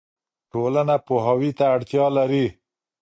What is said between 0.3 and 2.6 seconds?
ټولنه پوهاوي ته اړتیا لري.